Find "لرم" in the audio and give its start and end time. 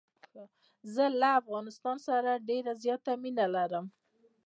3.55-3.85